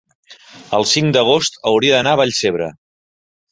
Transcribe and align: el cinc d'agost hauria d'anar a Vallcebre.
el 0.77 0.85
cinc 0.91 1.13
d'agost 1.17 1.61
hauria 1.73 1.93
d'anar 1.99 2.17
a 2.19 2.21
Vallcebre. 2.23 2.73